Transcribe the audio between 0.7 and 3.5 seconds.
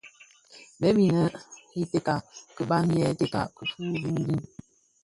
Bêp inê i tèka kibàm yêê tèka